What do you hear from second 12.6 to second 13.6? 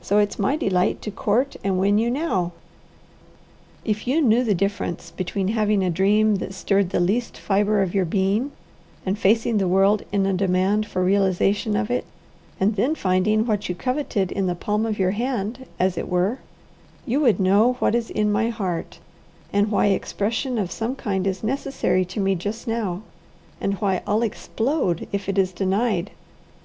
then finding